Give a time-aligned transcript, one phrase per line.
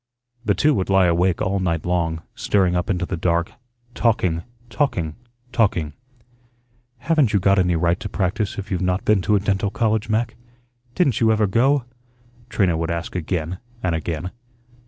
[0.43, 3.51] The two would lie awake all night long, staring up into the dark,
[3.93, 5.15] talking, talking,
[5.51, 5.93] talking.
[6.97, 10.09] "Haven't you got any right to practise if you've not been to a dental college,
[10.09, 10.35] Mac?
[10.95, 11.83] Didn't you ever go?"
[12.49, 14.31] Trina would ask again and again.